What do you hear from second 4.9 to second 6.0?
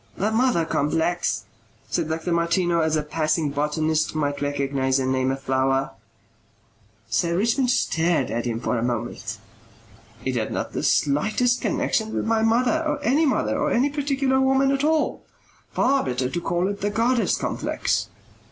and name a flower.